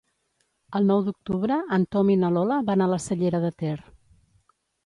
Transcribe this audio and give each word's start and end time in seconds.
El 0.79 0.87
nou 0.91 1.03
d'octubre 1.09 1.59
en 1.77 1.85
Tom 1.97 2.11
i 2.13 2.17
na 2.23 2.33
Lola 2.39 2.59
van 2.71 2.87
a 2.87 2.91
la 2.95 3.01
Cellera 3.07 3.45
de 3.47 3.55
Ter. 3.63 3.79